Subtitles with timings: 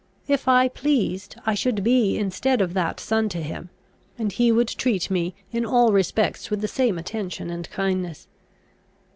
[0.27, 3.69] If I pleased, I should be instead of that son to him,
[4.17, 8.25] and he would treat me in all respects with the same attention and kindness."